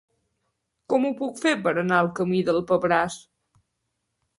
[0.93, 3.23] Com ho puc fer per anar al camí del Pebràs?